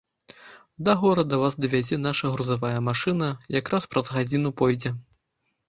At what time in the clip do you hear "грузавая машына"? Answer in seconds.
2.37-3.29